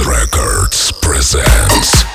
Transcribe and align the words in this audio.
Records 0.00 0.90
presents 1.02 2.11